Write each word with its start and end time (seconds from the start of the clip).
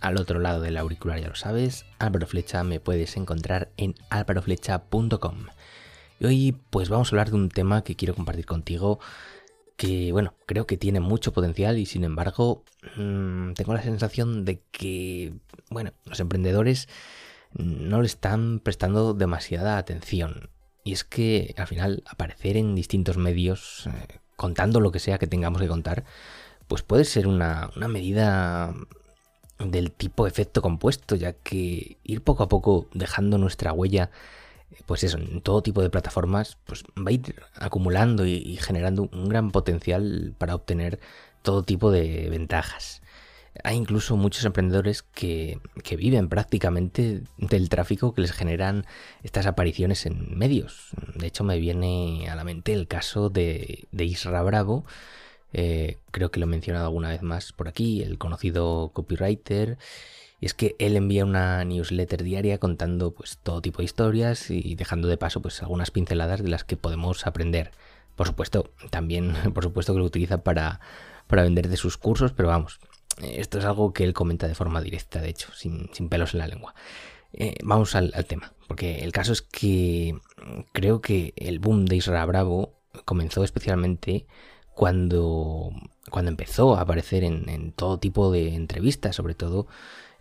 Al 0.00 0.16
otro 0.16 0.38
lado 0.38 0.60
del 0.60 0.76
auricular 0.76 1.20
ya 1.20 1.28
lo 1.28 1.34
sabes, 1.34 1.84
Álvaro 1.98 2.26
Flecha 2.26 2.62
me 2.62 2.80
puedes 2.80 3.16
encontrar 3.16 3.70
en 3.76 3.94
álvaroflecha.com. 4.10 5.46
Y 6.20 6.24
hoy 6.24 6.56
pues 6.70 6.88
vamos 6.88 7.08
a 7.08 7.10
hablar 7.10 7.30
de 7.30 7.36
un 7.36 7.48
tema 7.48 7.82
que 7.82 7.96
quiero 7.96 8.14
compartir 8.14 8.46
contigo 8.46 9.00
que 9.78 10.10
bueno, 10.10 10.34
creo 10.44 10.66
que 10.66 10.76
tiene 10.76 10.98
mucho 10.98 11.32
potencial 11.32 11.78
y 11.78 11.86
sin 11.86 12.02
embargo 12.02 12.64
mm, 12.96 13.52
tengo 13.52 13.74
la 13.74 13.82
sensación 13.82 14.44
de 14.44 14.60
que, 14.72 15.34
bueno, 15.70 15.92
los 16.04 16.18
emprendedores 16.18 16.88
no 17.52 18.00
le 18.00 18.06
están 18.06 18.58
prestando 18.58 19.14
demasiada 19.14 19.78
atención. 19.78 20.50
Y 20.82 20.92
es 20.92 21.04
que 21.04 21.54
al 21.56 21.68
final 21.68 22.02
aparecer 22.06 22.56
en 22.56 22.74
distintos 22.74 23.18
medios, 23.18 23.86
eh, 23.86 24.18
contando 24.36 24.80
lo 24.80 24.90
que 24.90 24.98
sea 24.98 25.18
que 25.18 25.28
tengamos 25.28 25.60
que 25.60 25.68
contar, 25.68 26.04
pues 26.66 26.82
puede 26.82 27.04
ser 27.04 27.28
una, 27.28 27.70
una 27.76 27.86
medida 27.86 28.74
del 29.58 29.92
tipo 29.92 30.26
efecto 30.26 30.62
compuesto, 30.62 31.16
ya 31.16 31.32
que 31.32 31.98
ir 32.04 32.22
poco 32.22 32.42
a 32.42 32.48
poco 32.48 32.86
dejando 32.92 33.38
nuestra 33.38 33.72
huella 33.72 34.10
pues 34.86 35.04
eso, 35.04 35.18
en 35.18 35.40
todo 35.40 35.62
tipo 35.62 35.82
de 35.82 35.90
plataformas, 35.90 36.58
pues 36.66 36.84
va 36.96 37.08
a 37.08 37.12
ir 37.12 37.34
acumulando 37.54 38.26
y, 38.26 38.56
generando 38.56 39.08
un 39.12 39.28
gran 39.28 39.50
potencial 39.50 40.34
para 40.38 40.54
obtener 40.54 41.00
todo 41.42 41.62
tipo 41.62 41.90
de 41.90 42.28
ventajas. 42.30 43.02
Hay 43.64 43.76
incluso 43.76 44.16
muchos 44.16 44.44
emprendedores 44.44 45.02
que, 45.02 45.58
viven 45.96 46.28
prácticamente 46.28 47.22
del 47.38 47.68
tráfico 47.68 48.14
que 48.14 48.20
les 48.20 48.32
generan 48.32 48.86
estas 49.22 49.46
apariciones 49.46 50.06
en 50.06 50.38
medios. 50.38 50.90
De 51.14 51.26
hecho, 51.26 51.44
me 51.44 51.58
viene 51.58 52.28
a 52.30 52.36
la 52.36 52.44
mente 52.44 52.72
el 52.72 52.86
caso 52.86 53.30
de, 53.30 53.88
de 53.90 54.04
Isra 54.04 54.42
Bravo, 54.42 54.84
eh, 55.52 55.98
creo 56.10 56.30
que 56.30 56.40
lo 56.40 56.46
he 56.46 56.48
mencionado 56.48 56.86
alguna 56.86 57.10
vez 57.10 57.22
más 57.22 57.52
por 57.52 57.68
aquí, 57.68 58.02
el 58.02 58.18
conocido 58.18 58.90
copywriter 58.92 59.78
y 60.40 60.46
es 60.46 60.54
que 60.54 60.76
él 60.78 60.96
envía 60.96 61.24
una 61.24 61.64
newsletter 61.64 62.22
diaria 62.22 62.58
contando 62.58 63.12
pues 63.12 63.38
todo 63.42 63.60
tipo 63.60 63.78
de 63.78 63.84
historias 63.84 64.50
y 64.50 64.74
dejando 64.76 65.08
de 65.08 65.16
paso 65.16 65.42
pues 65.42 65.62
algunas 65.62 65.90
pinceladas 65.90 66.42
de 66.42 66.48
las 66.48 66.64
que 66.64 66.76
podemos 66.76 67.26
aprender. 67.26 67.72
Por 68.14 68.26
supuesto, 68.26 68.70
también 68.90 69.34
por 69.54 69.64
supuesto 69.64 69.92
que 69.92 69.98
lo 69.98 70.04
utiliza 70.04 70.42
para, 70.44 70.80
para 71.26 71.42
vender 71.42 71.68
de 71.68 71.76
sus 71.76 71.96
cursos, 71.96 72.32
pero 72.32 72.48
vamos, 72.48 72.78
esto 73.22 73.58
es 73.58 73.64
algo 73.64 73.92
que 73.92 74.04
él 74.04 74.14
comenta 74.14 74.46
de 74.46 74.54
forma 74.54 74.80
directa, 74.80 75.20
de 75.20 75.30
hecho, 75.30 75.52
sin, 75.54 75.88
pelos 76.08 76.34
en 76.34 76.40
la 76.40 76.48
lengua. 76.48 76.74
Eh, 77.32 77.56
vamos 77.62 77.94
al, 77.94 78.12
tema, 78.26 78.52
porque 78.68 79.00
el 79.00 79.12
caso 79.12 79.32
es 79.32 79.42
que 79.42 80.16
creo 80.72 81.00
que 81.00 81.34
el 81.36 81.58
boom 81.58 81.84
de 81.84 81.96
Isra 81.96 82.24
Bravo 82.24 82.74
comenzó 83.04 83.44
especialmente 83.44 84.26
cuando, 84.78 85.72
cuando 86.08 86.28
empezó 86.28 86.76
a 86.76 86.82
aparecer 86.82 87.24
en, 87.24 87.48
en 87.48 87.72
todo 87.72 87.98
tipo 87.98 88.30
de 88.30 88.54
entrevistas, 88.54 89.16
sobre 89.16 89.34
todo 89.34 89.66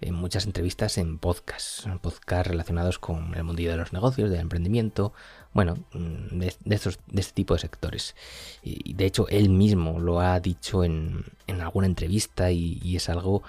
en 0.01 0.15
muchas 0.15 0.47
entrevistas 0.47 0.97
en 0.97 1.19
podcasts, 1.19 1.87
podcasts 2.01 2.47
relacionados 2.47 2.97
con 2.97 3.35
el 3.35 3.43
mundillo 3.43 3.69
de 3.69 3.77
los 3.77 3.93
negocios, 3.93 4.31
del 4.31 4.39
emprendimiento, 4.39 5.13
bueno, 5.53 5.75
mm, 5.93 6.39
de, 6.39 6.55
estos, 6.71 6.97
de 7.05 7.21
este 7.21 7.33
tipo 7.33 7.53
de 7.53 7.59
sectores. 7.59 8.15
Y 8.63 8.95
de 8.95 9.05
hecho, 9.05 9.27
él 9.29 9.49
mismo 9.49 9.99
lo 9.99 10.21
ha 10.21 10.39
dicho 10.39 10.83
en, 10.83 11.23
en 11.45 11.61
alguna 11.61 11.85
entrevista 11.85 12.49
y, 12.49 12.95
es 12.95 13.09
algo 13.09 13.43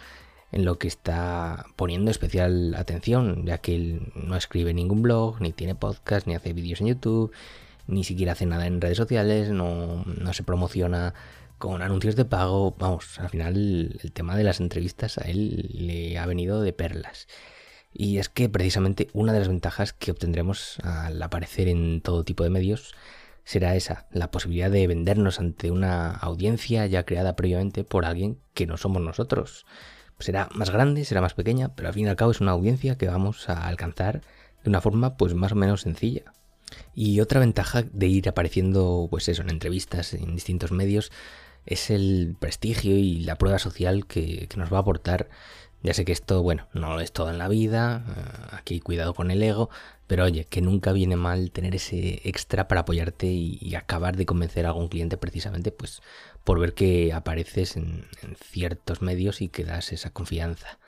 en 0.53 0.66
lo 0.66 0.78
que 0.78 0.88
está 0.88 1.65
poniendo 1.77 2.10
especial 2.10 2.75
atención, 2.75 3.47
ya 3.47 3.56
que 3.56 3.77
él 3.77 4.12
no 4.15 4.37
escribe 4.37 4.75
ningún 4.75 5.00
blog, 5.00 5.41
ni 5.41 5.54
tiene 5.54 5.75
podcast, 5.75 6.27
ni 6.27 6.34
hace 6.34 6.53
vídeos 6.53 6.83
en 6.83 6.88
YouTube, 6.88 7.33
ni 7.88 8.04
siquiera 8.04 8.32
hace 8.32 8.47
nada 8.47 8.66
en 8.66 8.81
redes 8.81 8.99
sociales, 8.99 9.50
no, 9.50 10.04
no 10.04 10.32
se 10.32 10.44
promociona 10.44 11.15
con 11.59 11.82
anuncios 11.82 12.15
de 12.15 12.25
pago, 12.25 12.76
vamos, 12.78 13.19
al 13.19 13.31
final 13.31 13.99
el 14.00 14.12
tema 14.12 14.37
de 14.37 14.44
las 14.44 14.60
entrevistas 14.60 15.19
a 15.19 15.22
él 15.22 15.69
le 15.72 16.16
ha 16.19 16.27
venido 16.27 16.62
de 16.62 16.72
perlas. 16.72 17.27
Y 17.93 18.19
es 18.19 18.28
que 18.28 18.48
precisamente 18.48 19.09
una 19.12 19.32
de 19.32 19.41
las 19.41 19.48
ventajas 19.48 19.93
que 19.93 20.12
obtendremos 20.12 20.78
al 20.84 21.21
aparecer 21.21 21.69
en 21.69 22.00
todo 22.00 22.25
tipo 22.25 22.44
de 22.44 22.50
medios 22.50 22.94
será 23.44 23.75
esa, 23.75 24.06
la 24.12 24.31
posibilidad 24.31 24.71
de 24.71 24.87
vendernos 24.87 25.41
ante 25.41 25.71
una 25.71 26.10
audiencia 26.10 26.87
ya 26.87 27.04
creada 27.04 27.34
previamente 27.34 27.82
por 27.82 28.04
alguien 28.04 28.38
que 28.54 28.66
no 28.66 28.77
somos 28.77 29.03
nosotros. 29.03 29.65
Será 30.19 30.48
más 30.54 30.71
grande, 30.71 31.04
será 31.04 31.22
más 31.22 31.34
pequeña, 31.34 31.75
pero 31.75 31.88
al 31.88 31.94
fin 31.94 32.06
y 32.06 32.09
al 32.09 32.16
cabo 32.16 32.31
es 32.31 32.41
una 32.41 32.53
audiencia 32.53 32.98
que 32.98 33.09
vamos 33.09 33.48
a 33.48 33.66
alcanzar 33.66 34.21
de 34.62 34.71
una 34.71 34.81
forma 34.81 35.16
pues 35.16 35.34
más 35.34 35.53
o 35.53 35.54
menos 35.54 35.81
sencilla. 35.81 36.32
Y 36.95 37.21
otra 37.21 37.41
ventaja 37.41 37.83
de 37.83 38.06
ir 38.06 38.29
apareciendo 38.29 39.09
pues 39.11 39.29
eso 39.29 39.43
en 39.43 39.51
entrevistas 39.51 40.15
en 40.15 40.34
distintos 40.34 40.73
medios 40.73 41.11
es 41.67 41.91
el 41.91 42.37
prestigio 42.39 42.97
y 42.97 43.21
la 43.21 43.37
prueba 43.37 43.59
social 43.59 44.06
que, 44.06 44.49
nos 44.56 44.73
va 44.73 44.78
a 44.78 44.81
aportar. 44.81 45.28
Ya 45.83 45.95
sé 45.95 46.05
que 46.05 46.12
esto, 46.12 46.43
bueno, 46.43 46.67
no 46.73 47.01
es 47.01 47.12
todo 47.12 47.31
en 47.31 47.39
la 47.39 47.47
vida, 47.47 48.05
eh, 48.09 48.57
aquí 48.57 48.81
cuidado 48.81 49.15
con 49.15 49.31
el 49.31 49.43
ego, 49.43 49.71
pero 50.09 50.25
oye, 50.25 50.45
que 50.45 50.61
nunca 50.61 50.93
viene 50.93 51.15
mal 51.15 51.53
tener 51.53 51.77
ese 51.77 52.21
extra 52.28 52.67
para 52.67 52.81
apoyarte 52.81 53.27
y, 53.28 53.75
acabar 53.77 54.17
de 54.17 54.27
convencer 54.27 54.67
a 54.67 54.71
algún 54.71 54.89
cliente 54.89 55.17
precisamente 55.19 55.71
pues 55.71 56.03
por 56.43 56.59
ver 56.59 56.75
que 56.75 57.12
apareces 57.12 57.77
en, 57.77 58.07
ciertos 58.51 59.03
medios 59.03 59.41
y 59.41 59.49
que 59.49 59.65
das 59.65 59.93
esa 59.93 60.11
confianza. 60.11 60.78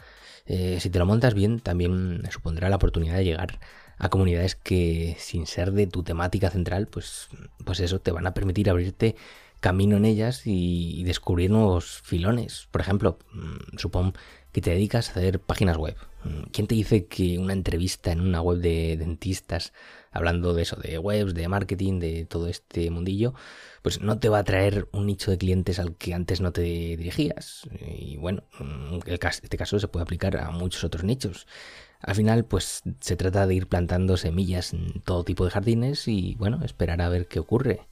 Eh, 0.47 0.79
si 0.81 0.91
te 0.91 0.99
lo 0.99 1.07
montas 1.07 1.35
bien, 1.35 1.61
también 1.61 2.23
supondrá 2.31 2.69
la 2.69 2.77
oportunidad 2.77 3.17
de 3.17 3.25
llegar 3.25 3.61
a 3.99 4.09
comunidades 4.09 4.57
que 4.57 5.17
sin 5.19 5.47
ser 5.47 5.73
de 5.73 5.87
tu 5.87 6.03
temática 6.03 6.51
central, 6.51 6.87
pues, 6.87 7.29
pues 7.65 7.81
eso, 7.81 8.01
te 8.01 8.13
van 8.13 8.27
a 8.27 8.35
permitir 8.35 8.71
abrirte 8.71 9.15
camino 9.61 9.97
en 9.99 10.07
ellas 10.07 10.43
y, 10.47 11.05
descubrir 11.05 11.51
nuevos 11.51 12.01
filones. 12.03 12.67
Por 12.71 12.81
ejemplo, 12.81 13.19
mm, 13.33 13.77
supón 13.77 14.15
que 14.53 14.61
te 14.61 14.71
dedicas 14.71 15.09
a 15.09 15.13
hacer 15.13 15.41
páginas 15.41 15.77
web. 15.77 15.97
Mm, 16.25 16.43
¿Quién 16.53 16.67
te 16.67 16.75
dice 16.75 17.07
que 17.07 17.39
una 17.39 17.53
entrevista 17.53 18.13
en 18.13 18.21
una 18.21 18.43
web 18.43 18.59
de 18.59 18.97
dentistas, 18.97 19.73
hablando 20.11 20.55
de 20.55 20.63
eso, 20.63 20.77
de 20.77 20.99
webs, 20.99 21.35
de 21.35 21.49
marketing, 21.49 21.99
de 22.01 22.27
todo 22.27 22.49
este 22.49 22.91
mundillo, 22.91 23.35
pues 23.83 24.01
no 24.01 24.19
te 24.19 24.29
va 24.29 24.39
a 24.41 24.45
traer 24.45 24.89
un 24.93 25.07
nicho 25.07 25.31
de 25.31 25.39
clientes 25.39 25.79
al 25.79 25.97
que 25.97 26.15
antes 26.15 26.41
no 26.41 26.53
te 26.53 26.63
dirigías? 26.63 27.69
Y 27.81 28.17
bueno, 28.17 28.43
mm, 28.59 28.99
este 29.09 29.57
caso 29.57 29.79
se 29.79 29.89
puede 29.89 30.03
aplicar 30.03 30.37
a 30.37 30.51
muchos 30.51 30.85
otros 30.85 31.05
nichos. 31.05 31.47
Al 32.01 32.15
final, 32.15 32.45
pues 32.47 32.83
se 33.01 33.17
trata 33.17 33.47
de 33.47 33.55
ir 33.55 33.67
plantando 33.69 34.17
semillas 34.17 34.73
en 34.73 35.01
todo 35.03 35.25
tipo 35.25 35.45
de 35.45 35.51
jardines 35.51 36.09
y 36.09 36.35
bueno, 36.37 36.65
esperar 36.65 37.03
a 37.03 37.09
ver 37.09 37.29
qué 37.29 37.41
ocurre. 37.41 37.90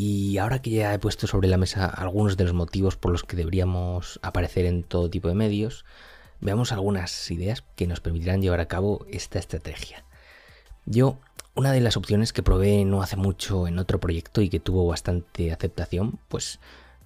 Y 0.00 0.38
ahora 0.38 0.62
que 0.62 0.70
ya 0.70 0.94
he 0.94 0.98
puesto 1.00 1.26
sobre 1.26 1.48
la 1.48 1.56
mesa 1.56 1.86
algunos 1.86 2.36
de 2.36 2.44
los 2.44 2.52
motivos 2.52 2.94
por 2.94 3.10
los 3.10 3.24
que 3.24 3.34
deberíamos 3.34 4.20
aparecer 4.22 4.64
en 4.64 4.84
todo 4.84 5.10
tipo 5.10 5.26
de 5.26 5.34
medios, 5.34 5.84
veamos 6.40 6.70
algunas 6.70 7.28
ideas 7.32 7.64
que 7.74 7.88
nos 7.88 7.98
permitirán 7.98 8.40
llevar 8.40 8.60
a 8.60 8.68
cabo 8.68 9.04
esta 9.10 9.40
estrategia. 9.40 10.04
Yo, 10.86 11.18
una 11.56 11.72
de 11.72 11.80
las 11.80 11.96
opciones 11.96 12.32
que 12.32 12.44
probé 12.44 12.84
no 12.84 13.02
hace 13.02 13.16
mucho 13.16 13.66
en 13.66 13.80
otro 13.80 13.98
proyecto 13.98 14.40
y 14.40 14.50
que 14.50 14.60
tuvo 14.60 14.86
bastante 14.86 15.50
aceptación, 15.50 16.20
pues 16.28 16.60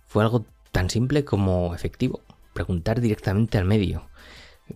fue 0.07 0.23
algo 0.23 0.45
tan 0.71 0.91
simple 0.91 1.25
como 1.25 1.75
efectivo, 1.75 2.21
preguntar 2.53 3.01
directamente 3.01 3.57
al 3.57 3.65
medio. 3.65 4.07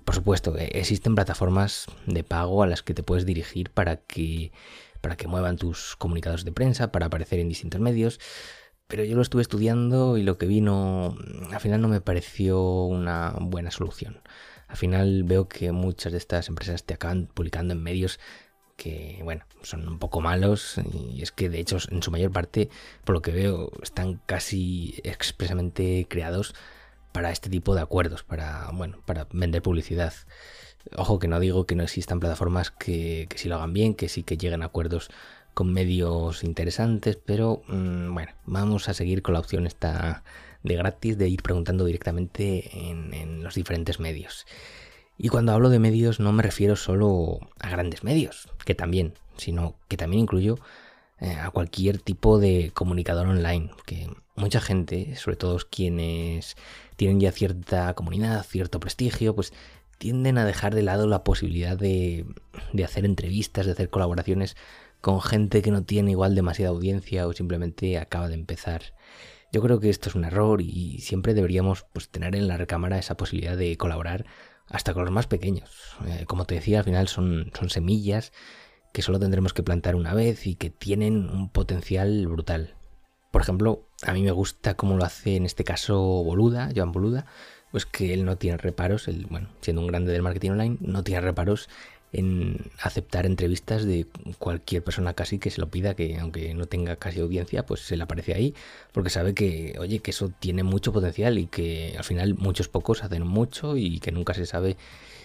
Por 0.06 0.15
supuesto, 0.15 0.56
existen 0.56 1.16
plataformas 1.16 1.84
de 2.06 2.24
pago 2.24 2.63
a 2.63 2.66
las 2.66 2.83
que 2.83 2.95
te 2.95 3.03
puedes 3.03 3.27
dirigir 3.27 3.68
para 3.68 3.97
que 3.97 4.53
para 5.06 5.16
que 5.16 5.28
muevan 5.28 5.56
tus 5.56 5.94
comunicados 5.94 6.44
de 6.44 6.50
prensa, 6.50 6.91
para 6.91 7.06
aparecer 7.06 7.38
en 7.38 7.48
distintos 7.48 7.80
medios. 7.80 8.18
Pero 8.88 9.04
yo 9.04 9.14
lo 9.14 9.22
estuve 9.22 9.41
estudiando 9.41 10.16
y 10.18 10.24
lo 10.24 10.36
que 10.36 10.47
vino 10.47 11.16
al 11.53 11.60
final 11.60 11.80
no 11.80 11.86
me 11.86 12.00
pareció 12.00 12.82
una 12.86 13.32
buena 13.38 13.70
solución. 13.70 14.20
Al 14.66 14.76
final 14.76 15.22
veo 15.22 15.47
que 15.47 15.70
muchas 15.70 16.10
de 16.10 16.18
estas 16.18 16.48
empresas 16.48 16.82
te 16.82 16.94
acaban 16.94 17.28
publicando 17.32 17.72
en 17.72 17.84
medios 17.84 18.18
que, 18.76 19.20
bueno, 19.22 19.44
son 19.62 19.86
un 19.86 20.00
poco 20.00 20.20
malos 20.20 20.80
y 20.92 21.22
es 21.22 21.30
que 21.30 21.48
de 21.50 21.60
hecho 21.60 21.78
en 21.88 22.03
su 22.03 22.10
mayor 22.10 22.32
parte, 22.32 22.68
por 23.04 23.14
lo 23.14 23.22
que 23.22 23.30
veo, 23.30 23.70
están 23.84 24.20
casi 24.26 25.00
expresamente 25.04 26.08
creados 26.10 26.53
para 27.12 27.30
este 27.30 27.48
tipo 27.48 27.76
de 27.76 27.82
acuerdos, 27.82 28.24
para, 28.24 28.72
bueno, 28.72 28.98
para 29.06 29.28
vender 29.30 29.62
publicidad. 29.62 30.14
Ojo 30.97 31.18
que 31.18 31.28
no 31.28 31.41
digo 31.41 31.66
que 31.66 31.74
no 31.74 31.83
existan 31.83 32.21
plataformas 32.21 32.71
que, 32.71 33.27
que 33.28 33.38
sí 33.38 33.48
lo 33.48 33.56
hagan 33.56 33.72
bien, 33.72 33.94
que 33.94 34.09
sí 34.09 34.22
que 34.22 34.36
lleguen 34.36 34.62
a 34.62 34.66
acuerdos 34.66 35.10
con 35.56 35.72
medios 35.72 36.44
interesantes, 36.44 37.16
pero 37.16 37.62
mm, 37.68 38.12
bueno, 38.12 38.33
vamos 38.44 38.91
a 38.91 38.94
seguir 38.94 39.22
con 39.22 39.33
la 39.33 39.41
opción 39.41 39.66
esta 39.66 40.22
de 40.62 40.77
gratis 40.77 41.16
de 41.16 41.28
ir 41.28 41.42
preguntando 41.42 41.86
directamente 41.86 42.91
en, 42.91 43.42
los 43.42 43.54
diferentes 43.54 43.98
medios. 43.98 44.47
Y 45.16 45.28
cuando 45.28 45.53
hablo 45.53 45.71
de 45.71 45.78
medios 45.78 46.21
no 46.21 46.30
me 46.33 46.42
refiero 46.42 46.77
solo 46.77 47.41
a 47.59 47.71
grandes 47.71 48.04
medios, 48.04 48.48
que 48.66 48.74
también, 48.74 49.15
sino 49.39 49.77
que 49.89 49.97
también 49.97 50.24
incluyo 50.24 50.59
eh, 51.21 51.36
a 51.41 51.50
cualquier 51.50 52.03
tipo 52.03 52.39
de 52.39 52.71
comunicador 52.74 53.27
online, 53.27 53.71
que 53.86 54.10
mucha 54.34 54.60
gente, 54.60 55.16
sobre 55.16 55.36
todo 55.36 55.59
quienes 55.71 56.56
tienen 56.97 57.18
ya 57.18 57.32
cierta 57.32 57.94
comunidad, 57.94 58.44
cierto 58.44 58.78
prestigio, 58.78 59.34
pues 59.34 59.54
tienden 59.98 60.39
a 60.39 60.45
dejar 60.45 60.75
de 60.75 60.83
lado 60.83 61.07
la 61.07 61.25
posibilidad 61.25 61.77
de, 61.77 62.27
de 62.72 62.84
hacer 62.84 63.04
entrevistas, 63.04 63.66
de 63.66 63.72
hacer 63.72 63.91
colaboraciones 63.91 64.57
con 65.01 65.21
gente 65.21 65.63
que 65.63 65.71
no 65.71 65.84
tiene 65.84 66.13
igual 66.13 66.34
demasiada 66.34 66.71
audiencia 66.71 67.27
o 67.27 67.33
simplemente 67.33 67.98
acaba 67.98 68.28
de 68.28 68.34
empezar. 68.34 68.95
Yo 69.53 69.63
creo 69.63 69.81
que 69.81 69.91
esto 69.91 70.09
es 70.09 70.15
un 70.15 70.25
error 70.25 70.60
y 70.60 70.98
siempre 70.98 71.34
deberíamos 71.34 71.87
pues, 71.93 72.09
tener 72.09 72.34
en 72.34 72.48
la 72.48 72.57
recámara 72.57 72.98
esa 72.98 73.16
posibilidad 73.16 73.57
de 73.57 73.77
colaborar 73.77 74.27
hasta 74.69 74.93
con 74.95 75.04
los 75.04 75.13
más 75.13 75.27
pequeños. 75.27 75.71
Eh, 76.07 76.25
como 76.27 76.45
te 76.45 76.57
decía, 76.57 76.78
al 76.78 76.84
final 76.84 77.09
son, 77.09 77.53
son 77.57 77.71
semillas 77.71 78.33
que 78.92 79.03
solo 79.03 79.21
tendremos 79.21 79.53
que 79.53 79.63
plantar 79.63 79.95
una 79.95 80.15
vez 80.15 80.47
y 80.47 80.57
que 80.57 80.71
tienen 80.71 81.28
un 81.28 81.51
potencial 81.51 82.27
brutal. 82.27 82.75
Por 83.31 83.42
ejemplo, 83.42 83.89
a 84.03 84.13
mí 84.13 84.22
me 84.22 84.31
gusta 84.31 84.75
cómo 84.75 84.97
lo 84.97 85.04
hace 85.04 85.37
en 85.37 85.45
este 85.45 85.65
caso 85.65 85.99
Boluda, 86.25 86.71
Joan 86.75 86.92
Boluda, 86.92 87.27
pues 87.71 87.86
que 87.86 88.15
él 88.15 88.24
no 88.24 88.36
tiene 88.36 88.57
reparos, 88.57 89.09
él, 89.09 89.27
bueno, 89.28 89.48
siendo 89.60 89.83
un 89.83 89.89
grande 89.89 90.13
del 90.13 90.22
marketing 90.22 90.51
online, 90.51 90.77
no 90.80 91.03
tiene 91.04 91.21
reparos 91.21 91.68
en 92.13 92.71
aceptar 92.80 93.27
entrevistas 93.27 93.84
de 93.84 94.07
cualquier 94.39 94.83
persona 94.83 95.13
casi 95.13 95.39
que 95.39 95.51
se 95.51 95.60
lo 95.60 95.71
pida, 95.71 95.95
que 95.95 96.18
aunque 96.18 96.54
no 96.54 96.66
tenga 96.66 96.97
casi 96.97 97.21
audiencia, 97.21 97.66
pues 97.66 97.80
se 97.80 97.97
le 97.97 98.04
aparece 98.04 98.34
ahí, 98.34 98.54
porque 98.92 99.10
sabe 99.10 99.34
que, 99.34 99.74
oye, 99.78 99.98
que 99.98 100.13
eso 100.13 100.30
tiene 100.39 100.63
mucho 100.63 100.92
potencial 100.92 101.39
y 101.39 101.47
que 101.47 101.95
al 101.98 102.04
final 102.04 102.34
muchos 102.34 102.68
pocos 102.68 103.04
hacen 103.04 103.27
mucho 103.27 103.77
y 103.77 104.01
que 104.01 104.13
nunca 104.13 104.34
se 104.34 104.47
sabe 104.47 104.77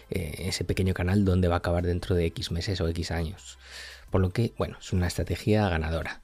eh, 0.10 0.48
ese 0.48 0.66
pequeño 0.66 0.94
canal 0.94 1.24
dónde 1.24 1.48
va 1.48 1.56
a 1.56 1.58
acabar 1.60 1.86
dentro 1.86 2.16
de 2.16 2.26
X 2.26 2.52
meses 2.52 2.82
o 2.82 2.88
X 2.90 3.12
años. 3.12 3.58
Por 4.10 4.20
lo 4.20 4.32
que, 4.32 4.54
bueno, 4.58 4.78
es 4.80 4.92
una 4.92 5.08
estrategia 5.08 5.70
ganadora. 5.70 6.22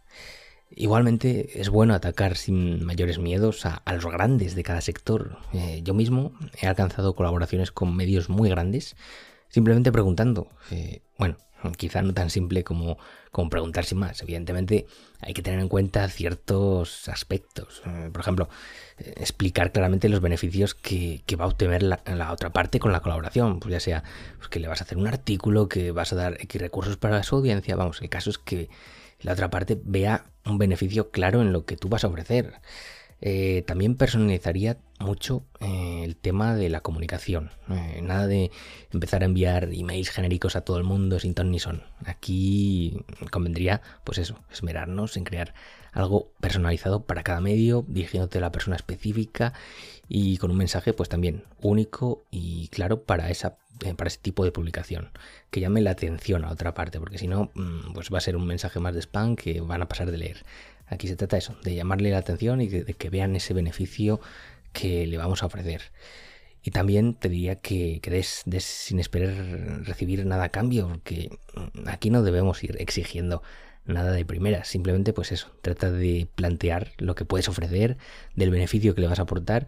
Igualmente 0.70 1.60
es 1.60 1.70
bueno 1.70 1.94
atacar 1.94 2.36
sin 2.36 2.84
mayores 2.84 3.20
miedos 3.20 3.66
a, 3.66 3.82
los 3.94 4.06
grandes 4.06 4.54
de 4.54 4.64
cada 4.64 4.82
sector. 4.82 5.38
Eh, 5.54 5.82
yo 5.84 5.94
mismo 5.94 6.34
he 6.62 6.68
alcanzado 6.68 7.16
colaboraciones 7.16 7.72
con 7.72 7.96
medios 7.96 8.30
muy 8.30 8.50
grandes 8.50 8.96
simplemente 9.50 9.92
preguntando. 9.92 10.50
Eh, 10.72 11.02
bueno, 11.18 11.38
quizá 11.78 12.02
no 12.02 12.14
tan 12.14 12.30
simple 12.30 12.64
como, 12.64 12.98
como 13.32 13.50
preguntar 13.50 13.86
sin 13.86 14.00
más. 14.00 14.22
Evidentemente 14.22 14.88
hay 15.22 15.34
que 15.34 15.42
tener 15.42 15.60
en 15.60 15.68
cuenta 15.68 16.08
ciertos 16.10 17.08
aspectos. 17.10 17.82
Eh, 17.86 18.10
por 18.12 18.22
ejemplo, 18.22 18.50
eh, 18.98 19.14
explicar 19.18 19.72
claramente 19.72 20.10
los 20.10 20.22
beneficios 20.22 20.76
que, 20.76 21.24
va 21.40 21.46
a 21.46 21.48
obtener 21.48 21.84
la, 21.84 22.32
otra 22.32 22.52
parte 22.52 22.80
con 22.80 22.92
la 22.92 23.02
colaboración. 23.02 23.60
Pues 23.60 23.72
ya 23.72 23.80
sea 23.80 24.04
pues 24.38 24.50
que 24.50 24.60
le 24.60 24.68
vas 24.68 24.82
a 24.82 24.84
hacer 24.84 24.98
un 24.98 25.08
artículo, 25.08 25.68
que 25.68 25.92
vas 25.92 26.14
a 26.14 26.16
dar 26.16 26.38
X 26.42 26.62
recursos 26.62 26.98
para 26.98 27.24
su 27.24 27.36
audiencia. 27.36 27.76
Vamos, 27.76 28.02
el 28.02 28.10
caso 28.10 28.30
es 28.30 28.38
que 28.38 28.70
la 29.20 29.34
otra 29.34 29.50
parte 29.50 29.80
vea 29.84 30.26
un 30.46 30.58
beneficio 30.58 31.10
claro 31.12 31.42
en 31.42 31.52
lo 31.52 31.66
que 31.66 31.78
tú 31.78 31.90
vas 31.90 32.04
a 32.04 32.08
ofrecer. 32.08 32.54
Eh, 33.20 33.64
también 33.66 33.96
personalizaría 33.96 34.78
mucho 35.00 35.44
eh, 35.60 36.02
el 36.04 36.16
tema 36.16 36.56
de 36.56 36.70
la 36.70 36.82
comunicación. 36.82 37.52
Eh, 37.70 38.02
nada 38.02 38.28
de 38.28 38.52
empezar 38.92 39.22
a 39.22 39.26
enviar 39.26 39.70
emails 39.74 40.10
genéricos 40.10 40.56
a 40.56 40.62
todo 40.62 40.78
el 40.78 40.84
mundo 40.84 41.20
sin 41.20 41.34
ton 41.34 41.52
ni 41.52 41.60
son. 41.60 41.84
Aquí 42.06 43.06
convendría, 43.32 43.82
pues 44.04 44.18
eso, 44.18 44.40
esmerarnos 44.52 45.18
en 45.18 45.24
crear 45.24 45.54
algo 45.92 46.32
personalizado 46.40 47.04
para 47.04 47.24
cada 47.24 47.42
medio, 47.42 47.86
dirigiéndote 47.88 48.38
a 48.38 48.42
la 48.42 48.52
persona 48.52 48.76
específica 48.76 49.54
y 50.08 50.38
con 50.38 50.52
un 50.52 50.58
mensaje, 50.58 50.94
pues 50.94 51.10
también 51.10 51.44
único 51.62 52.24
y 52.32 52.68
claro 52.70 53.04
para 53.04 53.30
esa 53.30 53.58
para 53.96 54.08
ese 54.08 54.18
tipo 54.18 54.44
de 54.44 54.52
publicación 54.52 55.12
que 55.52 55.60
llame 55.60 55.82
la 55.82 55.92
atención 55.92 56.44
a 56.44 56.52
otra 56.52 56.74
parte 56.74 57.00
porque 57.00 57.20
si 57.20 57.28
no 57.28 57.52
mm, 57.54 57.94
pues 57.94 58.12
va 58.12 58.18
a 58.18 58.22
ser 58.22 58.36
un 58.36 58.48
mensaje 58.48 58.80
más 58.80 58.96
de 58.96 59.02
spam 59.02 59.36
que 59.36 59.62
van 59.62 59.84
a 59.84 59.88
pasar 59.88 60.10
de 60.10 60.18
leer 60.18 60.44
Aquí 60.90 61.08
se 61.08 61.16
trata 61.16 61.38
eso, 61.38 61.56
de 61.64 61.76
llamarle 61.76 62.12
la 62.12 62.20
atención 62.20 62.62
y 62.62 62.68
de, 62.68 62.94
que 62.94 63.10
vean 63.10 63.36
ese 63.36 63.54
beneficio 63.54 64.22
que 64.80 65.08
le 65.08 65.18
vamos 65.18 65.44
a 65.44 65.48
ofrecer. 65.48 65.82
Y 66.64 66.72
también 66.72 67.14
te 67.14 67.30
diría 67.30 67.56
que, 67.56 68.00
que 68.02 68.12
des, 68.12 68.44
sin 68.64 69.00
esperar 69.00 69.34
recibir 69.86 70.26
nada 70.26 70.46
a 70.46 70.50
cambio, 70.50 70.88
porque 70.88 71.30
aquí 71.86 72.10
no 72.10 72.24
debemos 72.24 72.64
ir 72.64 72.76
exigiendo 72.80 73.42
nada 73.86 74.12
de 74.12 74.26
primera, 74.26 74.66
simplemente 74.66 75.14
pues 75.14 75.32
eso, 75.32 75.50
trata 75.62 75.90
de 75.92 76.28
plantear 76.36 76.92
lo 76.98 77.16
que 77.16 77.24
puedes 77.24 77.48
ofrecer, 77.48 77.98
del 78.36 78.52
beneficio 78.52 78.94
que 78.94 79.02
le 79.02 79.08
vas 79.08 79.20
a 79.20 79.22
aportar 79.22 79.68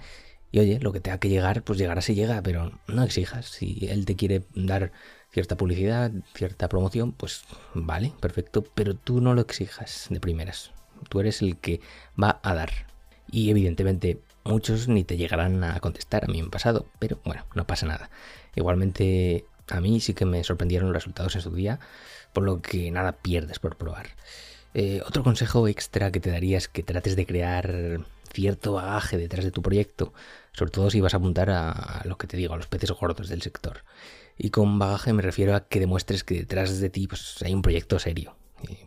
y 0.52 0.60
oye, 0.60 0.80
lo 0.82 0.92
que 0.92 1.00
tenga 1.00 1.20
que 1.20 1.30
llegar, 1.30 1.64
pues 1.64 1.80
llegará 1.80 2.02
si 2.02 2.16
llega, 2.16 2.42
pero 2.42 2.74
no 2.88 3.04
exijas. 3.04 3.46
Si 3.46 3.88
él 3.90 4.06
te 4.06 4.16
quiere 4.16 4.44
dar 4.56 4.92
cierta 5.32 5.56
publicidad, 5.56 6.12
cierta 6.34 6.68
promoción, 6.68 7.14
pues 7.14 7.44
vale, 7.76 8.14
perfecto, 8.20 8.64
pero 8.64 8.96
tú 8.96 9.22
no 9.22 9.36
lo 9.36 9.42
exijas 9.42 10.08
de 10.10 10.20
primeras 10.20 10.72
tú 11.08 11.20
eres 11.20 11.42
el 11.42 11.58
que 11.58 11.80
va 12.22 12.40
a 12.44 12.54
dar. 12.54 12.72
Y 13.32 13.50
evidentemente 13.52 14.20
muchos 14.50 14.88
ni 14.88 15.04
te 15.04 15.18
llegarán 15.18 15.64
a 15.64 15.80
contestar, 15.80 16.26
a 16.26 16.28
mí 16.28 16.42
ha 16.42 16.50
pasado, 16.50 16.86
pero 17.00 17.20
bueno, 17.24 17.46
no 17.56 17.66
pasa 17.66 17.86
nada. 17.86 18.10
Igualmente 18.56 19.46
a 19.68 19.80
mí 19.80 20.00
sí 20.00 20.14
que 20.14 20.26
me 20.26 20.44
sorprendieron 20.44 20.90
los 20.90 20.96
resultados 20.96 21.36
en 21.36 21.42
su 21.42 21.52
día, 21.52 21.80
por 22.34 22.44
lo 22.44 22.62
que 22.62 22.92
nada 22.92 23.14
pierdes 23.14 23.60
por 23.60 23.78
probar. 23.78 24.08
Eh, 24.74 25.02
otro 25.06 25.24
consejo 25.24 25.68
extra 25.68 26.12
que 26.12 26.20
te 26.20 26.32
daría 26.32 26.58
es 26.58 26.68
que 26.68 26.84
trates 26.84 27.16
de 27.16 27.26
crear 27.26 28.02
cierto 28.34 28.74
bagaje 28.74 29.18
detrás 29.18 29.46
de 29.46 29.52
tu 29.52 29.62
proyecto, 29.62 30.14
sobre 30.52 30.72
todo 30.72 30.90
si 30.90 31.02
vas 31.02 31.14
a 31.14 31.18
apuntar 31.18 31.50
a, 31.50 32.02
lo 32.06 32.18
que 32.18 32.28
te 32.28 32.38
digo, 32.38 32.54
a 32.54 32.58
los 32.58 32.68
peces 32.68 32.92
gordos 32.92 33.30
del 33.30 33.42
sector. 33.42 33.84
Y 34.38 34.52
con 34.52 34.80
bagaje 34.80 35.14
me 35.14 35.22
refiero 35.22 35.56
a 35.56 35.68
que 35.68 35.80
demuestres 35.80 36.24
que 36.24 36.36
detrás 36.36 36.80
de 36.80 36.90
ti 36.90 37.08
pues, 37.08 37.42
hay 37.44 37.54
un 37.54 37.62
proyecto 37.62 38.00
serio, 38.00 38.36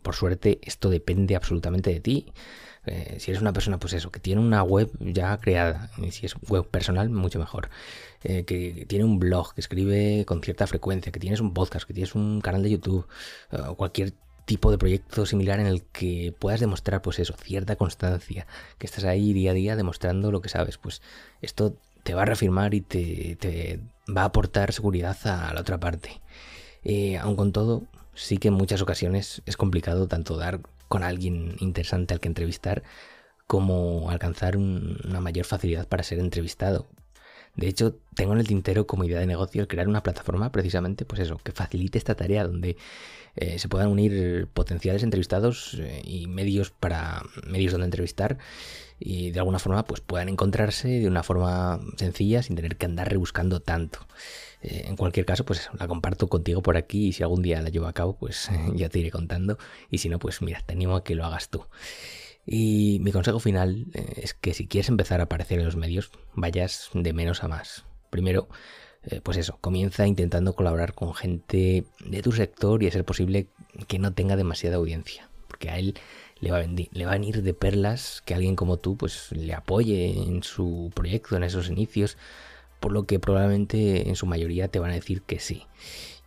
por 0.03 0.15
suerte, 0.15 0.59
esto 0.63 0.91
depende 0.91 1.37
absolutamente 1.37 1.91
de 1.91 2.01
ti. 2.01 2.33
Eh, 2.85 3.17
si 3.21 3.31
eres 3.31 3.41
una 3.41 3.53
persona, 3.53 3.79
pues 3.79 3.93
eso, 3.93 4.11
que 4.11 4.19
tiene 4.19 4.41
una 4.41 4.63
web 4.63 4.91
ya 4.99 5.37
creada, 5.39 5.91
si 6.11 6.27
es 6.27 6.35
web 6.49 6.67
personal, 6.67 7.11
mucho 7.11 7.39
mejor. 7.39 7.71
Eh, 8.25 8.45
que 8.45 8.87
tiene 8.89 9.05
un 9.05 9.19
blog, 9.19 9.55
que 9.55 9.61
escribe 9.61 10.25
con 10.27 10.43
cierta 10.43 10.67
frecuencia, 10.67 11.13
que 11.13 11.21
tienes 11.21 11.41
un 11.41 11.55
podcast, 11.55 11.87
que 11.87 11.95
tienes 11.95 12.15
un 12.15 12.41
canal 12.41 12.63
de 12.63 12.71
YouTube, 12.71 13.07
eh, 13.53 13.59
o 13.69 13.77
cualquier 13.77 14.13
tipo 14.45 14.71
de 14.73 14.79
proyecto 14.79 15.25
similar 15.27 15.61
en 15.61 15.67
el 15.67 15.85
que 15.85 16.35
puedas 16.39 16.61
demostrar, 16.61 17.03
pues 17.03 17.19
eso, 17.21 17.35
cierta 17.35 17.77
constancia, 17.77 18.47
que 18.79 18.87
estás 18.87 19.05
ahí 19.05 19.33
día 19.33 19.53
a 19.53 19.55
día 19.55 19.77
demostrando 19.77 20.33
lo 20.33 20.41
que 20.43 20.49
sabes, 20.49 20.79
pues 20.79 21.01
esto 21.41 21.77
te 22.03 22.15
va 22.15 22.23
a 22.23 22.25
reafirmar 22.27 22.75
y 22.75 22.81
te, 22.81 23.37
te 23.37 23.81
va 24.15 24.23
a 24.23 24.27
aportar 24.27 24.73
seguridad 24.73 25.17
a 25.25 25.55
la 25.55 25.61
otra 25.61 25.79
parte. 25.79 26.21
aun 27.21 27.37
con 27.37 27.53
todo, 27.53 27.85
sí 28.15 28.39
que 28.39 28.49
en 28.49 28.55
muchas 28.55 28.83
ocasiones 28.83 29.43
es 29.47 29.57
complicado 29.57 30.09
tanto 30.09 30.37
dar 30.37 30.61
con 30.89 31.03
alguien 31.03 31.57
interesante 31.61 32.15
al 32.15 32.21
que 32.21 32.29
entrevistar 32.29 32.83
como 33.47 34.11
alcanzar 34.11 34.57
una 34.57 35.21
mayor 35.21 35.45
facilidad 35.45 35.89
para 35.89 36.03
ser 36.03 36.19
entrevistado. 36.19 36.89
De 37.55 37.69
hecho, 37.69 37.99
tengo 38.15 38.33
en 38.33 38.41
el 38.41 38.47
tintero 38.47 38.87
como 38.87 39.05
idea 39.05 39.21
de 39.21 39.27
negocio 39.27 39.69
crear 39.69 39.89
una 39.89 40.03
plataforma 40.03 40.51
precisamente, 40.53 41.05
pues 41.05 41.21
eso, 41.21 41.39
que 41.45 41.53
facilite 41.53 41.99
esta 41.99 42.15
tarea 42.15 42.45
donde 42.45 42.79
eh, 43.37 43.59
se 43.59 43.69
puedan 43.69 43.89
unir 43.89 44.49
potenciales 44.55 45.03
entrevistados 45.03 45.75
eh, 45.79 46.01
y 46.05 46.27
medios 46.29 46.71
para 46.71 47.23
medios 47.47 47.73
donde 47.73 47.87
entrevistar 47.87 48.39
y 48.99 49.33
de 49.33 49.39
alguna 49.39 49.59
forma 49.59 49.85
pues 49.85 50.01
puedan 50.01 50.29
encontrarse 50.29 50.89
de 50.89 51.07
una 51.07 51.23
forma 51.23 51.81
sencilla 51.97 52.43
sin 52.43 52.57
tener 52.57 52.77
que 52.77 52.87
andar 52.87 53.11
rebuscando 53.11 53.61
tanto. 53.61 54.01
Eh, 54.63 54.85
en 54.87 54.97
cualquier 54.97 55.27
caso, 55.27 55.45
pues 55.45 55.69
la 55.79 55.89
comparto 55.89 56.29
contigo 56.29 56.63
por 56.63 56.77
aquí 56.77 57.09
y 57.09 57.13
si 57.13 57.23
algún 57.23 57.43
día 57.43 57.61
la 57.63 57.69
llevo 57.69 57.87
a 57.87 57.93
cabo, 57.93 58.17
pues 58.17 58.51
ya 58.75 58.89
te 58.89 59.01
iré 59.01 59.11
contando. 59.11 59.59
Y 59.91 59.99
si 59.99 60.09
no, 60.09 60.19
pues 60.19 60.41
mira, 60.41 60.63
te 60.65 60.75
animo 60.75 60.97
a 60.97 61.05
que 61.05 61.15
lo 61.15 61.25
hagas 61.25 61.49
tú. 61.51 61.67
Y 62.47 62.99
mi 63.03 63.13
consejo 63.13 63.39
final 63.39 63.87
eh, 63.93 64.21
es 64.23 64.35
que 64.35 64.55
si 64.55 64.67
quieres 64.67 64.89
empezar 64.89 65.21
a 65.21 65.25
aparecer 65.25 65.59
en 65.59 65.65
los 65.65 65.77
medios, 65.77 66.11
vayas 66.35 66.91
de 66.95 67.13
menos 67.13 67.43
a 67.45 67.49
más. 67.49 67.85
Primero, 68.11 68.49
eh, 69.05 69.21
pues 69.23 69.37
eso, 69.37 69.59
comienza 69.61 70.07
intentando 70.07 70.55
colaborar 70.55 70.95
con 70.95 71.15
gente 71.15 71.85
de 72.05 72.23
tu 72.23 72.33
sector 72.33 72.83
y 72.83 72.87
a 72.87 72.93
ser 72.93 73.05
posible 73.05 73.49
que 73.89 73.99
no 73.99 74.13
tenga 74.13 74.37
demasiada 74.37 74.77
audiencia. 74.77 75.29
Porque 75.49 75.71
a 75.71 75.79
él 75.79 75.95
le 76.41 76.51
va 76.51 76.59
a, 76.59 76.61
venir, 76.61 76.89
a 77.05 77.11
venir 77.11 77.43
de 77.43 77.55
perlas 77.55 78.23
que 78.25 78.35
alguien 78.35 78.57
como 78.57 78.77
tú 78.77 78.97
pues 78.97 79.31
le 79.33 79.55
apoye 79.55 80.11
en 80.11 80.43
su 80.43 80.91
proyecto, 80.95 81.37
en 81.37 81.45
esos 81.45 81.69
inicios 81.69 82.17
por 82.83 82.93
lo 82.93 83.07
que 83.07 83.21
probablemente 83.21 84.09
en 84.09 84.17
su 84.17 84.27
mayoría 84.27 84.67
te 84.67 84.81
van 84.81 84.91
a 84.91 84.95
decir 84.95 85.23
que 85.23 85.39
sí. 85.39 85.63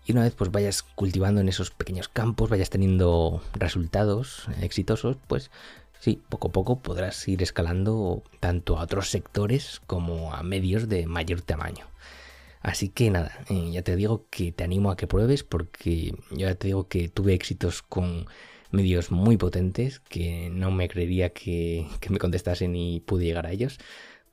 Y 0.06 0.14
una 0.14 0.24
vez 0.24 0.34
pues 0.36 0.52
vayas 0.52 0.84
cultivando 0.84 1.42
en 1.42 1.50
esos 1.50 1.70
pequeños 1.70 2.08
campos, 2.08 2.50
vayas 2.50 2.70
teniendo 2.70 3.44
resultados 3.54 4.48
exitosos, 4.62 5.18
pues 5.28 5.52
sí, 6.00 6.22
poco 6.30 6.48
a 6.48 6.52
poco 6.54 6.80
podrás 6.80 7.28
ir 7.28 7.44
escalando 7.44 8.24
tanto 8.40 8.80
a 8.80 8.84
otros 8.84 9.10
sectores 9.10 9.82
como 9.86 10.34
a 10.34 10.44
medios 10.44 10.88
de 10.88 11.08
mayor 11.08 11.42
tamaño. 11.42 11.88
Así 12.62 12.88
que 12.88 13.12
nada, 13.12 13.38
eh, 13.50 13.72
ya 13.72 13.82
te 13.82 13.96
digo 13.98 14.26
que 14.30 14.54
te 14.54 14.64
animo 14.64 14.92
a 14.92 14.98
que 14.98 15.08
pruebes 15.08 15.44
porque 15.44 16.16
ya 16.32 16.56
te 16.56 16.68
digo 16.68 16.88
que 16.88 17.10
tuve 17.10 17.34
éxitos 17.34 17.82
con 17.82 18.28
medios 18.72 19.12
muy 19.12 19.36
potentes 19.38 20.00
que 20.00 20.50
no 20.52 20.72
me 20.72 20.88
creería 20.88 21.30
que, 21.32 21.86
que 22.00 22.10
me 22.10 22.18
contestasen 22.18 22.76
y 22.76 23.02
pude 23.02 23.26
llegar 23.26 23.46
a 23.46 23.52
ellos 23.52 23.78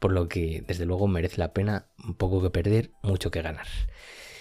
por 0.02 0.12
lo 0.12 0.28
que 0.28 0.64
desde 0.66 0.84
luego 0.84 1.06
merece 1.06 1.38
la 1.38 1.52
pena 1.52 1.86
un 2.04 2.14
poco 2.14 2.42
que 2.42 2.50
perder, 2.50 2.90
mucho 3.02 3.30
que 3.30 3.40
ganar. 3.40 3.68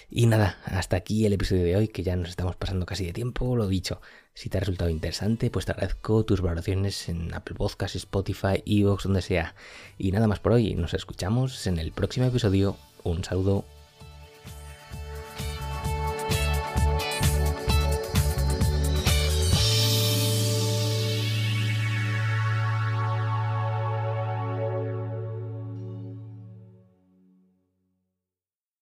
Y 0.09 0.25
nada, 0.25 0.57
hasta 0.65 0.97
aquí 0.97 1.23
el 1.23 1.33
episodio 1.33 1.63
de 1.63 1.75
hoy, 1.75 1.87
que 1.87 2.01
ya 2.01 2.15
nos 2.15 2.29
estamos 2.29 2.55
pasando 2.55 2.87
casi 2.87 3.05
de 3.05 3.13
tiempo, 3.13 3.55
lo 3.55 3.67
dicho. 3.67 4.01
Si 4.33 4.49
te 4.49 4.57
ha 4.57 4.61
resultado 4.61 4.89
interesante, 4.89 5.51
pues 5.51 5.65
te 5.65 5.73
agradezco 5.73 6.25
tus 6.25 6.41
valoraciones 6.41 7.09
en 7.09 7.31
Apple 7.35 7.55
Podcasts, 7.55 7.95
Spotify, 7.95 8.63
Evox, 8.65 9.03
donde 9.03 9.21
sea. 9.21 9.53
Y 9.99 10.11
nada 10.11 10.27
más 10.27 10.39
por 10.39 10.53
hoy, 10.53 10.73
nos 10.73 10.95
escuchamos 10.95 11.67
en 11.67 11.77
el 11.77 11.91
próximo 11.91 12.25
episodio. 12.25 12.75
Un 13.03 13.23
saludo. 13.23 13.63